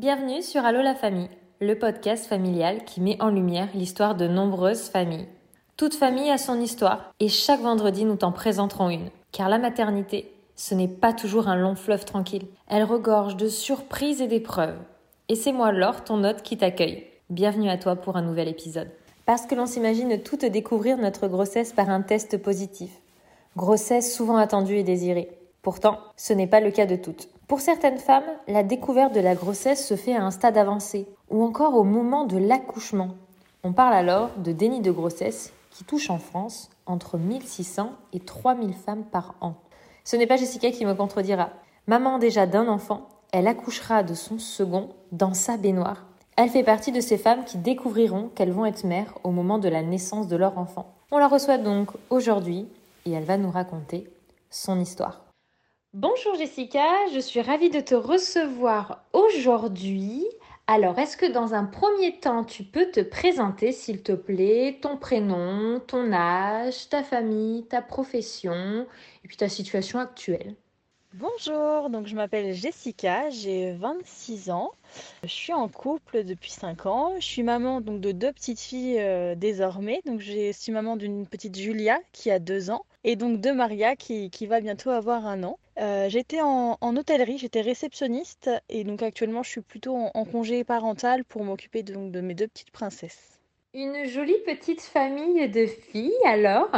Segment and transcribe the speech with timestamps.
[0.00, 1.28] Bienvenue sur Allo la famille,
[1.60, 5.28] le podcast familial qui met en lumière l'histoire de nombreuses familles.
[5.76, 9.10] Toute famille a son histoire et chaque vendredi nous t'en présenterons une.
[9.30, 12.46] Car la maternité, ce n'est pas toujours un long fleuve tranquille.
[12.66, 14.78] Elle regorge de surprises et d'épreuves.
[15.28, 17.06] Et c'est moi Laure, ton hôte, qui t'accueille.
[17.28, 18.88] Bienvenue à toi pour un nouvel épisode.
[19.26, 22.90] Parce que l'on s'imagine tout découvrir notre grossesse par un test positif.
[23.54, 25.28] Grossesse souvent attendue et désirée.
[25.60, 27.28] Pourtant, ce n'est pas le cas de toutes.
[27.50, 31.42] Pour certaines femmes, la découverte de la grossesse se fait à un stade avancé ou
[31.42, 33.08] encore au moment de l'accouchement.
[33.64, 38.72] On parle alors de déni de grossesse qui touche en France entre 1600 et 3000
[38.72, 39.56] femmes par an.
[40.04, 41.50] Ce n'est pas Jessica qui me contredira.
[41.88, 46.06] Maman déjà d'un enfant, elle accouchera de son second dans sa baignoire.
[46.36, 49.68] Elle fait partie de ces femmes qui découvriront qu'elles vont être mères au moment de
[49.68, 50.94] la naissance de leur enfant.
[51.10, 52.68] On la reçoit donc aujourd'hui
[53.06, 54.08] et elle va nous raconter
[54.50, 55.29] son histoire.
[55.92, 60.24] Bonjour Jessica, je suis ravie de te recevoir aujourd'hui.
[60.68, 64.96] Alors, est-ce que dans un premier temps, tu peux te présenter, s'il te plaît, ton
[64.96, 68.86] prénom, ton âge, ta famille, ta profession
[69.24, 70.54] et puis ta situation actuelle
[71.14, 74.70] Bonjour, donc je m'appelle Jessica, j'ai 26 ans.
[75.24, 77.14] Je suis en couple depuis 5 ans.
[77.18, 80.02] Je suis maman donc de deux petites filles euh, désormais.
[80.06, 83.96] Donc je suis maman d'une petite Julia qui a 2 ans et donc de Maria
[83.96, 85.58] qui, va bientôt avoir un an.
[85.80, 91.24] Euh, j'étais en, hôtellerie, j'étais réceptionniste et donc actuellement je suis plutôt en, congé parental
[91.24, 93.40] pour m'occuper de, de mes deux petites princesses.
[93.74, 96.70] Une jolie petite famille de filles alors.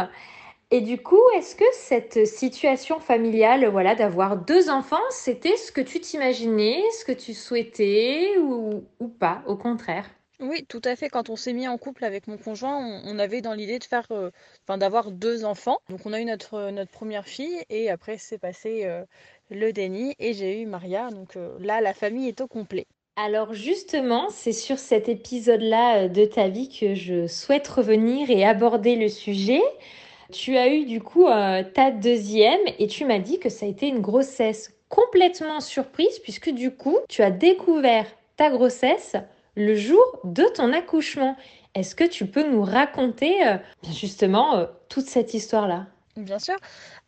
[0.75, 5.83] Et du coup, est-ce que cette situation familiale, voilà, d'avoir deux enfants, c'était ce que
[5.83, 8.83] tu t'imaginais, ce que tu souhaitais ou,
[9.21, 10.09] pas, au contraire?
[10.41, 11.11] Oui, tout à fait.
[11.11, 14.07] Quand on s'est mis en couple avec mon conjoint, on, avait dans l'idée de faire,
[14.13, 14.31] euh,
[14.67, 15.77] enfin, d'avoir deux enfants.
[15.91, 19.05] Donc, on a eu notre, notre première fille et après, c'est passé euh,
[19.51, 21.11] le déni et j'ai eu Maria.
[21.11, 22.87] Donc euh, là, la famille est au complet.
[23.17, 28.97] Alors justement, c'est sur cet épisode-là de ta vie que je souhaite revenir et aborder
[28.97, 29.61] le sujet.
[30.33, 33.69] Tu as eu du coup euh, ta deuxième et tu m'as dit que ça a
[33.69, 38.07] été une grossesse complètement surprise puisque du coup, tu as découvert
[38.37, 39.17] ta grossesse
[39.57, 41.37] le jour de ton accouchement.
[41.75, 43.57] Est-ce que tu peux nous raconter euh,
[43.93, 45.87] justement euh, toute cette histoire-là?
[46.17, 46.57] Bien sûr.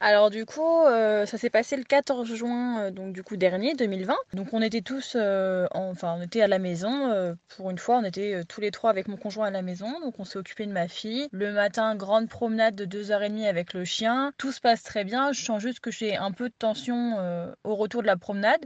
[0.01, 3.75] Alors du coup, euh, ça s'est passé le 14 juin, euh, donc du coup dernier,
[3.75, 4.15] 2020.
[4.33, 7.37] Donc on était tous, euh, enfin on était à la maison.
[7.49, 10.01] pour une fois, on était tous les trois avec mon conjoint à la maison.
[10.01, 11.29] Donc on s'est occupé de ma fille.
[11.33, 14.33] Le matin, grande promenade de 2h30 avec le chien.
[14.39, 15.33] Tout se passe très bien.
[15.33, 17.19] Je sens juste que j'ai un peu de tension
[17.65, 18.65] au retour de la promenade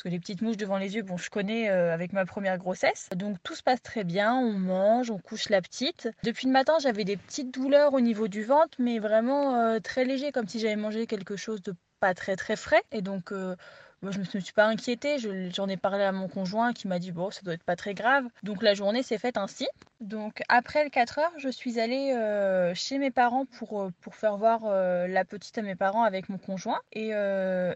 [0.00, 2.56] parce que les petites mouches devant les yeux, bon, je connais euh, avec ma première
[2.56, 3.10] grossesse.
[3.14, 6.08] Donc tout se passe très bien, on mange, on couche la petite.
[6.22, 10.06] Depuis le matin, j'avais des petites douleurs au niveau du ventre, mais vraiment euh, très
[10.06, 12.82] léger, comme si j'avais mangé quelque chose de pas très très frais.
[12.92, 13.56] Et donc euh,
[14.00, 16.98] moi, je ne me suis pas inquiétée, j'en ai parlé à mon conjoint qui m'a
[16.98, 18.24] dit bon, ça doit être pas très grave.
[18.42, 19.68] Donc la journée s'est faite ainsi.
[20.00, 24.14] Donc après le 4 heures, je suis allée euh, chez mes parents pour, euh, pour
[24.14, 26.80] faire voir euh, la petite à mes parents avec mon conjoint.
[26.92, 27.10] Et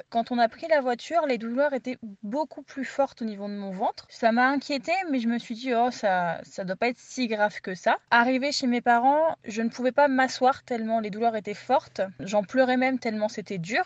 [0.09, 3.53] quand on a pris la voiture, les douleurs étaient beaucoup plus fortes au niveau de
[3.53, 4.07] mon ventre.
[4.09, 7.27] Ça m'a inquiétée, mais je me suis dit oh, ça, ça doit pas être si
[7.27, 7.97] grave que ça.
[8.11, 12.01] Arrivé chez mes parents, je ne pouvais pas m'asseoir tellement les douleurs étaient fortes.
[12.21, 13.85] J'en pleurais même tellement c'était dur.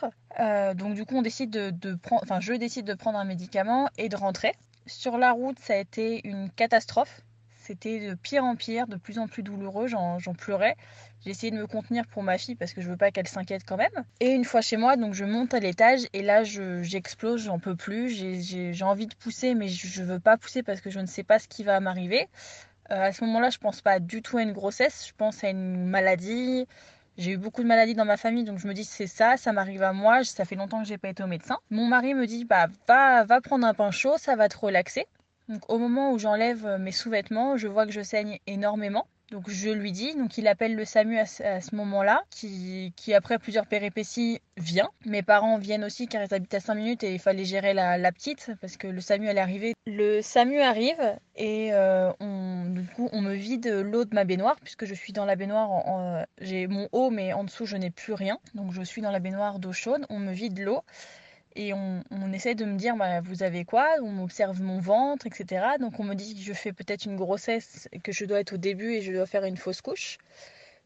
[0.75, 4.09] donc du coup, on décide de, de prendre je décide de prendre un médicament et
[4.09, 4.53] de rentrer.
[4.87, 7.23] Sur la route, ça a été une catastrophe.
[7.69, 10.75] C'était de pire en pire, de plus en plus douloureux, j'en pleurais.
[11.21, 13.65] J'ai essayé de me contenir pour ma fille parce que je veux pas qu'elle s'inquiète
[13.67, 13.93] quand même.
[14.21, 17.77] Et une fois chez moi, donc je monte à l'étage et là j'explose, j'en peux
[17.77, 18.09] plus.
[18.09, 21.39] J'ai envie de pousser, mais je, veux pas pousser parce que je ne sais pas
[21.39, 22.27] ce qui va m'arriver.
[22.91, 25.51] Euh, à ce moment-là, je pense pas du tout à une grossesse, je pense à
[25.51, 26.67] une maladie,
[27.19, 29.53] j'ai eu beaucoup de maladies dans ma famille, donc je me dis c'est ça, ça
[29.53, 31.59] m'arrive à moi, ça fait longtemps que j'ai pas été au médecin.
[31.69, 35.07] Mon mari me dit bah va, va prendre un pain chaud, ça va te relaxer.
[35.49, 39.07] Donc au moment où j'enlève mes sous-vêtements, je vois que je saigne énormément.
[39.31, 43.67] Donc je lui dis, donc il appelle le SAMU à ce, moment-là, qui, après plusieurs
[43.67, 44.89] péripéties vient.
[45.05, 48.13] Mes parents viennent aussi car ils habitent à 5 minutes et il fallait gérer la,
[48.13, 49.75] petite parce que le SAMU allait arriver.
[49.87, 54.57] Le SAMU arrive et euh, on, du coup on me vide l'eau de ma baignoire
[54.63, 58.15] puisque je suis dans la baignoire, j'ai mon haut mais en dessous je n'ai plus
[58.15, 58.39] rien.
[58.55, 60.83] Donc je suis dans la baignoire d'eau chaude, on me vide l'eau
[61.59, 63.89] et on, essaie de me dire bah, vous avez quoi?
[64.03, 65.67] On observe mon ventre, etc.
[65.81, 68.57] Donc on me dit que je fais peut-être une grossesse, que je dois être au
[68.57, 70.19] début et je dois faire une fausse couche.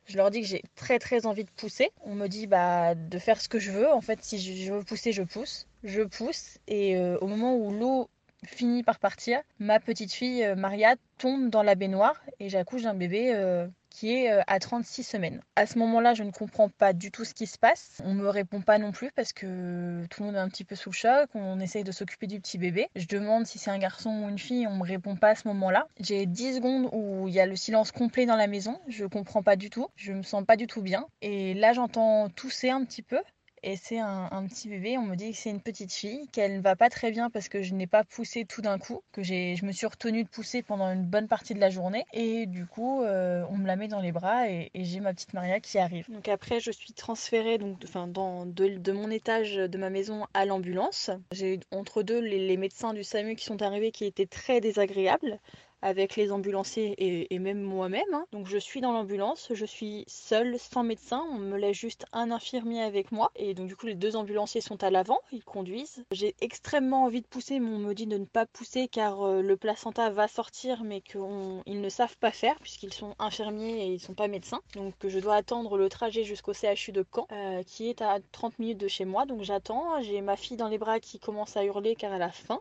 [0.06, 1.90] Je leur dis que j'ai très très envie de pousser.
[2.04, 3.92] On me dit bah, de faire ce que je veux.
[3.92, 5.66] En fait, si je veux pousser, je pousse.
[5.84, 8.08] Je pousse et euh, au moment où l'eau
[8.46, 12.94] finit par partir, ma petite fille euh, Maria tombe dans la baignoire et j'accouche d'un
[12.94, 15.40] bébé euh, qui est à 36 semaines.
[15.56, 18.00] À ce moment-là, je ne comprends pas du tout ce qui se passe.
[18.04, 20.74] On me répond pas non plus parce que tout le monde est un petit peu
[20.74, 21.30] sous le choc.
[21.34, 22.88] On essaye de s'occuper du petit bébé.
[22.96, 24.66] Je demande si c'est un garçon ou une fille.
[24.66, 25.86] On me répond pas à ce moment-là.
[26.00, 28.80] J'ai 10 secondes où il y a le silence complet dans la maison.
[28.88, 29.88] Je comprends pas du tout.
[29.96, 31.06] Je me sens pas du tout bien.
[31.20, 33.18] Et là, j'entends tousser un petit peu
[33.62, 34.98] et c'est un, petit bébé.
[34.98, 37.48] On me dit que c'est une petite fille, qu'elle ne va pas très bien parce
[37.48, 40.62] que je n'ai pas poussé tout d'un coup, que je me suis retenue de pousser
[40.62, 42.04] pendant une bonne partie de la journée.
[42.12, 45.32] Et du coup, euh, on me la met dans les bras et, j'ai ma petite
[45.32, 46.10] Maria qui arrive.
[46.10, 50.44] Donc après, je suis transférée donc, enfin, dans, de, mon étage de ma maison à
[50.44, 51.10] l'ambulance.
[51.30, 55.38] J'ai entre deux les, les médecins du SAMU qui sont arrivés qui étaient très désagréables
[55.82, 58.02] avec les ambulanciers et, même moi-même.
[58.12, 58.24] Hein.
[58.32, 62.30] Donc je suis dans l'ambulance, je suis seule, sans médecin, on me laisse juste un
[62.30, 63.32] infirmier avec moi.
[63.36, 66.04] Et donc du coup les deux ambulanciers sont à l'avant, ils conduisent.
[66.12, 69.42] J'ai extrêmement envie de pousser, mais on me dit de ne pas pousser car euh,
[69.42, 73.94] le placenta va sortir, mais qu'ils ne savent pas faire puisqu'ils sont infirmiers et ils
[73.94, 74.60] ne sont pas médecins.
[74.74, 78.58] Donc je dois attendre le trajet jusqu'au CHU de Caen, euh, qui est à 30
[78.60, 79.26] minutes de chez moi.
[79.26, 82.30] Donc j'attends, j'ai ma fille dans les bras qui commence à hurler car elle a
[82.30, 82.60] faim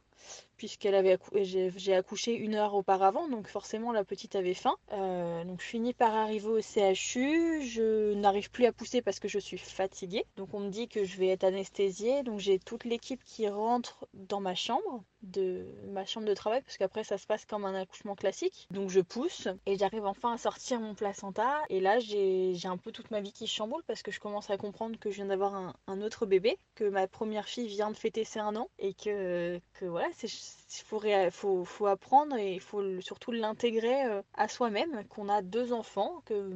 [0.62, 4.76] puisqu'elle avait j'ai accouché une heure auparavant, donc forcément la petite avait faim.
[4.94, 9.28] Euh, donc je finis par arriver au CHU, je n'arrive plus à pousser parce que
[9.28, 10.24] je suis fatiguée.
[10.38, 14.06] Donc on me dit que je vais être anesthésiée, donc j'ai toute l'équipe qui rentre
[14.14, 17.76] dans ma chambre de ma chambre de travail parce qu'après ça se passe comme un
[17.76, 18.68] accouchement classique.
[18.72, 22.92] Donc je pousse et j'arrive enfin à sortir mon placenta et là j'ai un peu
[22.92, 25.76] toute ma vie qui chamboule parce que je commence à comprendre que je viens d'avoir
[25.88, 29.60] un, autre bébé, que ma première fille vient de fêter ses un an et que,
[29.74, 35.42] que voilà, il faut, apprendre et il faut surtout l'intégrer euh, à soi-même, qu'on a
[35.42, 36.50] deux enfants, que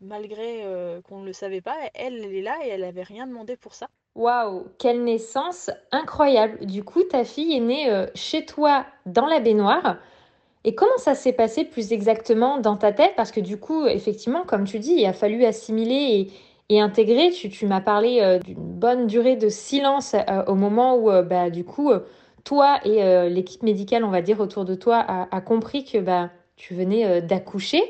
[0.00, 3.26] malgré euh, qu'on ne le savait pas, elle, elle est là et elle n'avait rien
[3.26, 3.88] demandé pour ça.
[4.14, 6.66] Waouh, quelle naissance incroyable.
[6.66, 9.96] Du coup, ta fille est née euh, chez toi dans la baignoire.
[10.64, 13.12] Et comment ça s'est passé plus exactement dans ta tête?
[13.16, 16.30] Parce que du coup, effectivement, comme tu dis, il a fallu assimiler
[16.68, 17.30] et, intégrer.
[17.30, 20.14] Tu, m'as parlé d'une bonne durée de silence
[20.46, 21.90] au moment où, bah, du coup,
[22.44, 26.74] toi et l'équipe médicale, on va dire, autour de toi, a, compris que bah, tu
[26.74, 27.82] venais d'accoucher.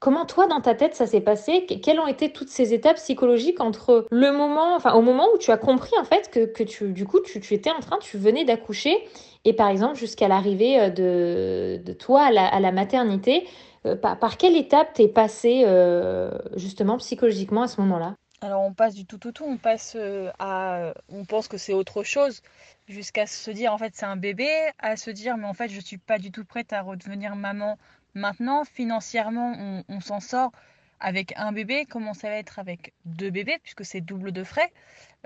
[0.00, 1.66] Comment toi, dans ta tête, ça s'est passé?
[1.66, 5.50] Quelles ont été toutes ces étapes psychologiques entre le moment, enfin au moment où tu
[5.50, 8.44] as compris en fait que, que tu, du coup, tu, étais en train, tu venais
[8.44, 8.96] d'accoucher,
[9.44, 13.48] et par exemple jusqu'à l'arrivée euh, de, de, toi à la, maternité,
[13.86, 18.14] euh, par, quelle étape t'es passé euh, justement psychologiquement à ce moment-là?
[18.40, 19.96] Alors on passe du tout au tout, on passe
[20.38, 22.42] à, on pense que c'est autre chose,
[22.88, 24.48] jusqu'à se dire en fait c'est un bébé,
[24.78, 27.78] à se dire mais en fait je suis pas du tout prête à redevenir maman
[28.14, 30.50] Maintenant, financièrement, on, s'en sort
[30.98, 31.86] avec un bébé.
[31.88, 34.72] Comment ça va être avec deux bébés, puisque c'est double de frais?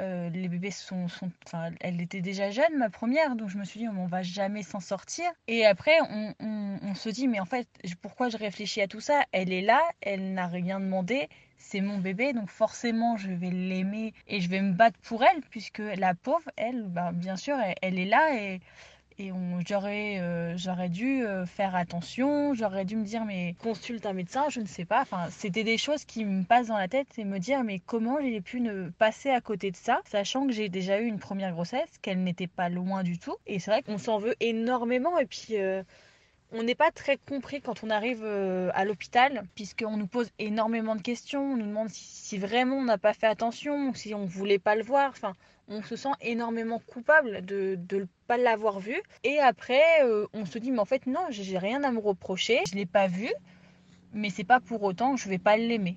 [0.00, 1.06] Euh, les bébés sont,
[1.46, 4.62] enfin, elle était déjà jeune, ma première, donc je me suis dit, on va jamais
[4.62, 5.24] s'en sortir.
[5.48, 5.98] Et après,
[6.40, 7.66] on, se dit, mais en fait,
[8.02, 9.24] pourquoi je réfléchis à tout ça?
[9.32, 11.28] Elle est là, elle n'a rien demandé,
[11.62, 15.40] c'est mon bébé, donc forcément, je vais l'aimer et je vais me battre pour elle,
[15.50, 18.60] puisque la pauvre, elle, bah, bien sûr, elle est là et
[19.18, 19.32] et
[19.66, 24.46] j'aurais euh, j'aurais dû euh, faire attention, j'aurais dû me dire mais consulte un médecin,
[24.48, 25.02] je ne sais pas.
[25.02, 28.18] Enfin, c'était des choses qui me passent dans la tête et me dire mais comment
[28.20, 31.52] j'ai pu ne passer à côté de ça, sachant que j'ai déjà eu une première
[31.52, 33.36] grossesse, qu'elle n'était pas loin du tout.
[33.46, 35.82] Et c'est vrai qu'on s'en veut énormément et puis euh,
[36.52, 41.02] on n'est pas très compris quand on arrive à l'hôpital, puisqu'on nous pose énormément de
[41.02, 41.52] questions.
[41.52, 44.82] On nous demande si, vraiment on n'a pas fait attention, si on voulait pas le
[44.82, 45.10] voir.
[45.10, 45.32] Enfin,
[45.68, 49.00] on se sent énormément coupable de ne pas l'avoir vu.
[49.24, 52.60] Et après, euh, on se dit, mais en fait, non, j'ai rien à me reprocher.
[52.68, 53.30] Je ne l'ai pas vu,
[54.12, 55.96] mais c'est pas pour autant que je vais pas l'aimer.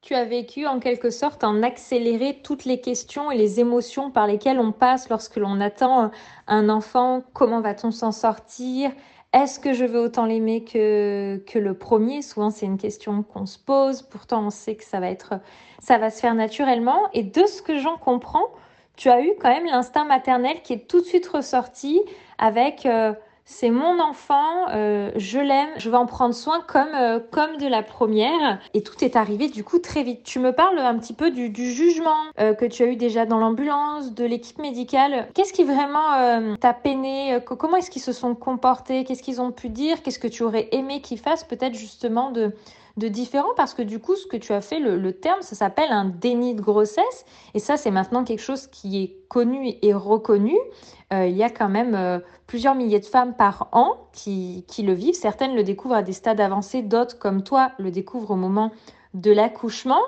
[0.00, 4.28] Tu as vécu en quelque sorte en accéléré toutes les questions et les émotions par
[4.28, 6.12] lesquelles on passe lorsque l'on attend
[6.46, 7.24] un enfant.
[7.32, 8.92] Comment va-t-on s'en sortir?
[9.34, 12.22] Est-ce que je veux autant l'aimer que, que le premier?
[12.22, 14.02] Souvent, c'est une question qu'on se pose.
[14.02, 15.34] Pourtant, on sait que ça va être,
[15.80, 17.10] ça va se faire naturellement.
[17.12, 18.48] Et de ce que j'en comprends,
[18.96, 22.00] tu as eu quand même l'instinct maternel qui est tout de suite ressorti
[22.38, 23.12] avec euh,
[23.50, 27.66] c'est mon enfant, euh, je l'aime, je vais en prendre soin comme, euh, comme de
[27.66, 28.60] la première.
[28.74, 30.22] Et tout est arrivé du coup très vite.
[30.22, 33.38] Tu me parles un petit peu du, du jugement que tu as eu déjà dans
[33.38, 35.28] l'ambulance, de l'équipe médicale.
[35.34, 39.04] Qu'est-ce qui vraiment t'a peiné Comment est-ce qu'ils se sont comportés?
[39.04, 40.02] Qu'est-ce qu'ils ont pu dire?
[40.02, 42.52] Qu'est-ce que tu aurais aimé qu'ils fassent peut-être justement de,
[42.98, 45.90] de différent parce que du coup, ce que tu as fait, le, terme, ça s'appelle
[45.90, 47.24] un déni de grossesse.
[47.54, 50.56] Et ça, c'est maintenant quelque chose qui est connu et reconnu.
[51.12, 54.82] Euh, il y a quand même euh, plusieurs milliers de femmes par an qui, qui,
[54.82, 55.14] le vivent.
[55.14, 58.72] Certaines le découvrent à des stades avancés, d'autres, comme toi, le découvrent au moment
[59.14, 60.02] de l'accouchement.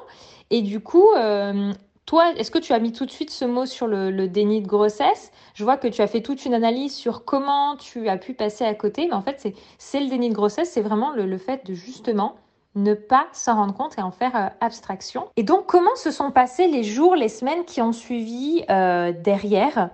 [0.51, 1.73] Et du coup, euh,
[2.07, 4.67] toi, est-ce que tu as mis tout de suite ce mot sur le, déni de
[4.67, 5.31] grossesse?
[5.55, 8.65] Je vois que tu as fait toute une analyse sur comment tu as pu passer
[8.65, 11.65] à côté, mais en fait, c'est le déni de grossesse, c'est vraiment le, le fait
[11.65, 12.35] de justement
[12.75, 15.29] ne pas s'en rendre compte et en faire euh, abstraction.
[15.37, 19.91] Et donc, comment se sont passés les jours, les semaines qui ont suivi euh, derrière?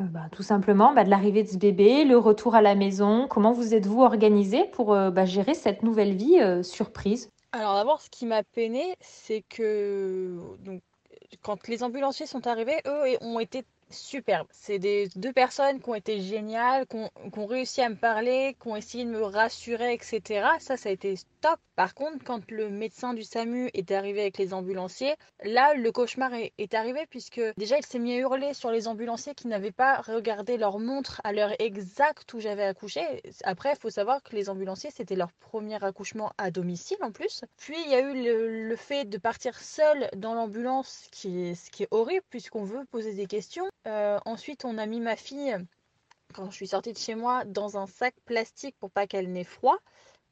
[0.00, 3.26] Euh, bah, Tout simplement, bah, de l'arrivée de ce bébé, le retour à la maison.
[3.28, 7.30] Comment vous êtes-vous organisé pour bah, gérer cette nouvelle vie surprise?
[7.52, 10.80] Alors d'abord, ce qui m'a peiné, c'est que donc,
[11.42, 14.46] quand les ambulanciers sont arrivés, eux ont été superbe.
[14.50, 18.68] C'est des deux personnes qui ont été géniales, qui ont, réussi à me parler, qui
[18.68, 20.46] ont essayé de me rassurer, etc.
[20.58, 21.58] Ça, ça a été top.
[21.76, 26.30] Par contre, quand le médecin du SAMU est arrivé avec les ambulanciers, là, le cauchemar
[26.34, 30.00] est, arrivé puisque déjà, il s'est mis à hurler sur les ambulanciers qui n'avaient pas
[30.00, 33.22] regardé leur montre à l'heure exacte où j'avais accouché.
[33.42, 37.44] Après, il faut savoir que les ambulanciers, c'était leur premier accouchement à domicile en plus.
[37.56, 41.88] Puis, il y a eu le, fait de partir seul dans l'ambulance, ce qui est
[41.90, 43.66] horrible puisqu'on veut poser des questions.
[43.86, 45.56] Euh, ensuite, on a mis ma fille,
[46.32, 49.44] quand je suis sortie de chez moi, dans un sac plastique pour pas qu'elle n'ait
[49.44, 49.78] froid.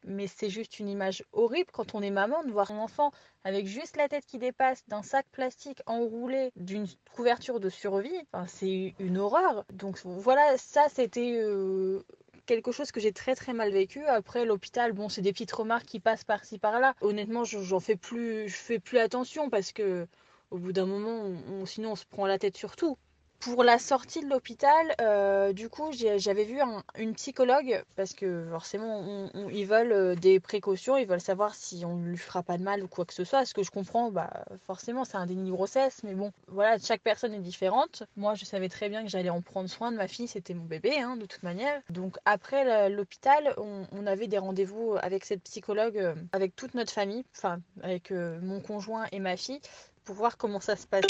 [0.05, 3.13] Mais c'est juste une image horrible quand on est maman de voir un enfant
[3.45, 8.27] avec juste la tête qui dépasse d'un sac plastique enroulé d'une couverture de survie.
[8.49, 9.65] c'est une horreur.
[9.73, 12.03] Donc voilà, ça c'était euh,
[12.47, 14.05] quelque chose que j'ai très très mal vécu.
[14.07, 16.95] Après l'hôpital, bon, c'est des petites remarques qui passent par-ci par-là.
[17.01, 20.07] Honnêtement, j'en fais plus, je fais plus attention parce que
[20.51, 21.31] au bout d'un moment,
[21.65, 22.99] sinon on se prend la tête sur tout.
[23.43, 26.61] Pour la sortie de l'hôpital, euh, du coup, j'avais vu
[26.97, 31.97] une psychologue parce que forcément, ils veulent euh, des précautions, ils veulent savoir si on
[31.97, 33.45] ne lui fera pas de mal ou quoi que ce soit.
[33.45, 37.03] Ce que je comprends, bah, forcément, c'est un déni de grossesse, mais bon, voilà, chaque
[37.03, 38.05] personne est différente.
[38.17, 40.65] Moi, je savais très bien que j'allais en prendre soin de ma fille, c'était mon
[40.65, 41.81] bébé, hein, de toute manière.
[41.91, 47.25] Donc, après l'hôpital, on, avait des rendez-vous avec cette psychologue, euh, avec toute notre famille,
[47.37, 49.61] enfin, avec mon conjoint et ma fille,
[50.05, 51.09] pour voir comment ça se passait.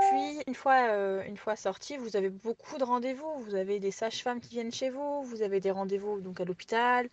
[0.00, 3.40] Puis, une fois, euh, une fois sorti, vous avez beaucoup de rendez-vous.
[3.40, 7.08] Vous avez des sages-femmes qui viennent chez vous, vous avez des rendez-vous donc à l'hôpital,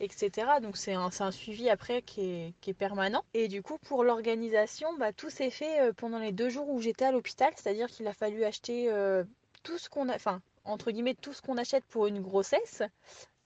[0.00, 0.46] etc.
[0.62, 3.24] Donc, c'est un, un, suivi après qui est, qui est, permanent.
[3.34, 6.80] Et du coup, pour l'organisation, bah, tout s'est fait euh, pendant les deux jours où
[6.80, 7.52] j'étais à l'hôpital.
[7.56, 9.24] C'est-à-dire qu'il a fallu acheter euh,
[9.62, 12.82] tout ce qu'on a, enfin, entre guillemets, tout ce qu'on achète pour une grossesse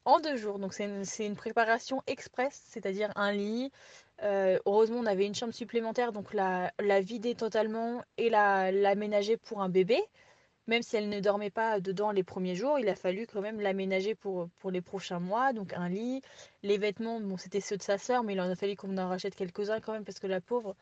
[0.04, 0.58] en deux jours.
[0.58, 3.72] Donc, c'est une, une préparation express, c'est-à-dire un lit,
[4.24, 9.60] euh, heureusement, on avait une chambre supplémentaire, donc la, la vider totalement et l'aménager pour
[9.60, 10.00] un bébé.
[10.66, 13.60] Même si elle ne dormait pas dedans les premiers jours, il a fallu quand même
[13.60, 15.52] l'aménager pour, pour les prochains mois.
[15.52, 16.22] Donc un lit,
[16.62, 19.08] les vêtements, bon c'était ceux de sa sœur, mais il en a fallu qu'on en
[19.08, 20.74] rachète quelques-uns quand même parce que la pauvre,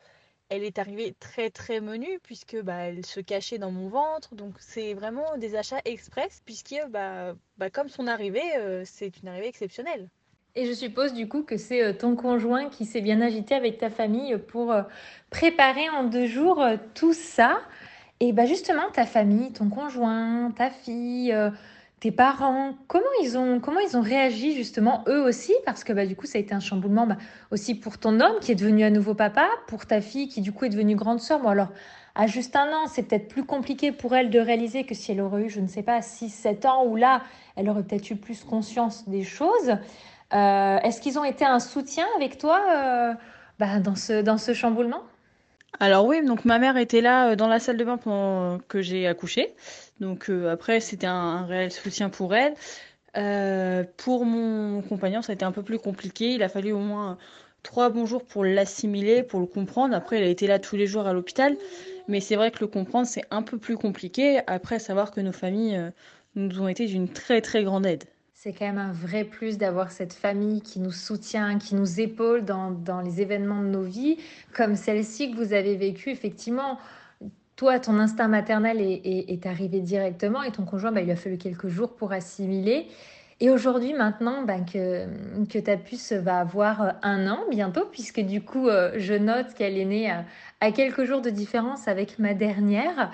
[0.49, 4.35] elle est arrivée très très menue puisque bah, elle se cachait dans mon ventre.
[4.35, 9.27] Donc c'est vraiment des achats express puisque bah, bah, comme son arrivée, euh, c'est une
[9.27, 10.09] arrivée exceptionnelle.
[10.55, 13.79] Et je suppose du coup que c'est euh, ton conjoint qui s'est bien agité avec
[13.79, 14.83] ta famille pour euh,
[15.31, 17.59] préparer en deux jours euh, tout ça.
[18.19, 21.35] Et bah justement, ta famille, ton conjoint, ta fille,
[21.99, 25.53] tes parents, comment ils ont, comment ils ont réagi justement eux aussi?
[25.65, 27.17] Parce que bah, du coup, ça a été un chamboulement bah,
[27.51, 30.53] aussi pour ton homme qui est devenu un nouveau papa, pour ta fille qui du
[30.53, 31.41] coup est devenue grande sœur.
[31.41, 31.69] Bon alors,
[32.15, 35.19] à juste un an, c'est peut-être plus compliqué pour elle de réaliser que si elle
[35.19, 37.23] aurait eu, je ne sais pas, 6-7 ans, ou là,
[37.55, 39.77] elle aurait peut-être eu plus conscience des choses.
[40.33, 43.13] Euh, est-ce qu'ils ont été un soutien avec toi euh,
[43.59, 45.03] bah, dans, ce, dans ce chamboulement?
[45.79, 48.81] Alors oui, donc ma mère était là euh, dans la salle de bain pendant que
[48.81, 49.53] j'ai accouché.
[49.99, 52.55] Donc après, c'était un, réel soutien pour elle.
[53.97, 56.33] pour mon compagnon, ça a été un peu plus compliqué.
[56.33, 57.17] Il a fallu au moins
[57.61, 59.95] trois bons jours pour l'assimiler, pour le comprendre.
[59.95, 61.55] Après, il a été là tous les jours à l'hôpital.
[62.07, 64.41] Mais c'est vrai que le comprendre, c'est un peu plus compliqué.
[64.47, 65.91] Après, savoir que nos familles
[66.35, 68.03] nous ont été d'une très très grande aide.
[68.43, 72.43] C'est quand même un vrai plus d'avoir cette famille qui nous soutient, qui nous épaule
[72.43, 74.17] dans, dans les événements de nos vies,
[74.53, 76.09] comme celle-ci que vous avez vécue.
[76.09, 76.77] Effectivement,
[77.55, 81.37] toi, ton instinct maternel est, est, arrivé directement et ton conjoint, bah, il a fallu
[81.37, 82.87] quelques jours pour assimiler.
[83.39, 85.05] Et aujourd'hui, maintenant bah, que,
[85.45, 89.77] que ta puce va avoir un an bientôt, puisque du coup, euh, je note qu'elle
[89.77, 90.25] est née à,
[90.59, 93.09] à, quelques jours de différence avec ma dernière.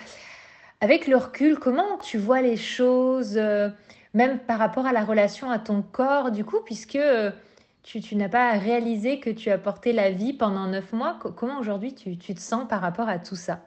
[0.82, 3.70] Avec le recul, comment tu vois les choses euh,
[4.14, 7.32] même par rapport à la relation à ton corps, du coup, puisque euh,
[7.84, 11.20] tu, n'as pas réalisé que tu as porté la vie pendant neuf mois.
[11.36, 13.62] Comment aujourd'hui tu, te sens par rapport à tout ça?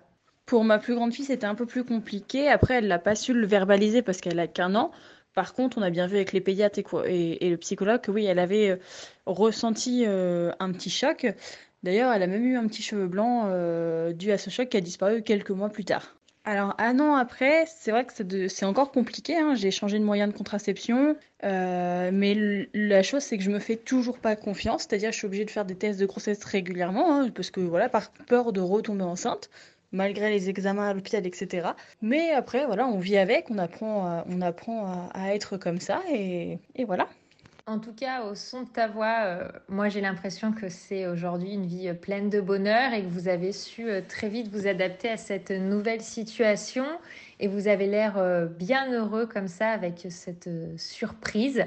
[0.46, 2.48] Pour ma plus grande fille, c'était un peu plus compliqué.
[2.48, 4.90] Après, elle n'a pas su le verbaliser parce qu'elle a qu'un an.
[5.34, 8.38] Par contre, on a bien vu avec les pédiatres et, le psychologue que oui, elle
[8.38, 8.76] avait euh,
[9.24, 11.26] ressenti euh, un petit choc.
[11.82, 13.48] D'ailleurs, elle a même eu un petit cheveu blanc
[14.12, 16.14] dû à ce choc qui a disparu quelques mois plus tard.
[16.44, 19.36] Alors, un an après, c'est vrai que c'est encore compliqué.
[19.36, 19.54] Hein.
[19.54, 21.16] J'ai changé de moyen de contraception.
[21.44, 24.82] Euh, mais la chose, c'est que je me fais toujours pas confiance.
[24.82, 27.20] C'est-à-dire, je suis obligée de faire des tests de grossesse régulièrement.
[27.20, 29.50] Hein, parce que, voilà, par peur de retomber enceinte,
[29.92, 31.70] malgré les examens à l'hôpital, etc.
[32.00, 36.02] Mais après, voilà, on vit avec, on apprend à, on apprend à, être comme ça.
[36.12, 37.08] Et, et voilà.
[37.68, 41.52] En tout cas, au son de ta voix, euh, moi j'ai l'impression que c'est aujourd'hui
[41.52, 45.08] une vie pleine de bonheur et que vous avez su euh, très vite vous adapter
[45.08, 46.84] à cette nouvelle situation
[47.38, 51.64] et vous avez l'air euh, bien heureux comme ça avec cette surprise.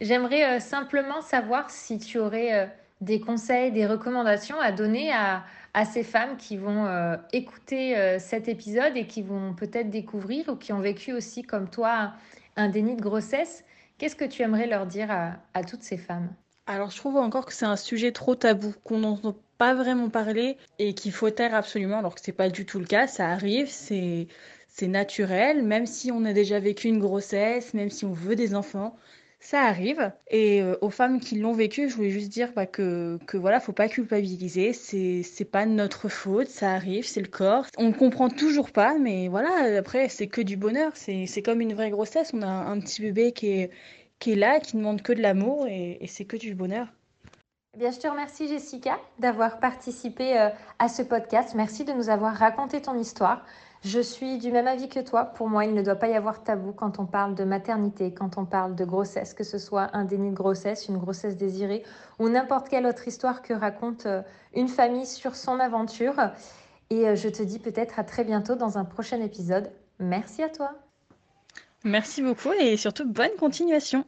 [0.00, 2.68] J'aimerais simplement savoir si tu aurais
[3.00, 6.88] des conseils, des recommandations à donner à ces femmes qui vont
[7.34, 12.14] écouter cet épisode et qui vont peut-être découvrir ou qui ont vécu aussi comme toi
[12.56, 13.62] un déni de grossesse.
[14.00, 16.32] Qu'est-ce que tu aimerais leur dire à, toutes ces femmes?
[16.66, 20.56] Alors, je trouve encore que c'est un sujet trop tabou, qu'on n'entend pas vraiment parler
[20.78, 23.06] et qu'il faut taire absolument, alors que c'est pas du tout le cas.
[23.06, 24.26] Ça arrive, c'est
[24.68, 28.54] c'est naturel, même si on a déjà vécu une grossesse, même si on veut des
[28.54, 28.96] enfants,
[29.40, 30.12] ça arrive.
[30.28, 33.72] Et euh, aux femmes qui l'ont vécu, je voulais juste dire bah, que, voilà, faut
[33.72, 34.72] pas culpabiliser.
[34.72, 37.66] C'est, c'est pas notre faute, ça arrive, c'est le corps.
[37.78, 40.92] On ne comprend toujours pas, mais voilà, après, c'est que du bonheur.
[40.94, 42.32] C'est, comme une vraie grossesse.
[42.34, 43.70] On a un petit bébé qui est,
[44.18, 46.86] qui est là, qui ne demande que de l'amour et, c'est que du bonheur.
[47.78, 51.54] Bien, je te remercie Jessica d'avoir participé euh, à ce podcast.
[51.54, 53.44] Merci de nous avoir raconté ton histoire.
[53.82, 55.24] Je suis du même avis que toi.
[55.24, 58.36] Pour moi, il ne doit pas y avoir tabou quand on parle de maternité, quand
[58.36, 61.82] on parle de grossesse, que ce soit un déni de grossesse, une grossesse désirée
[62.18, 64.20] ou n'importe quelle autre histoire que raconte euh,
[64.54, 66.14] une famille sur son aventure.
[66.90, 69.70] Et euh, je te dis peut-être à très bientôt dans un prochain épisode.
[69.98, 70.72] Merci à toi.
[71.82, 74.04] Merci beaucoup et surtout bonne continuation.